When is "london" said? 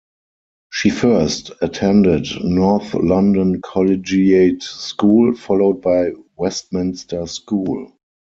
2.95-3.61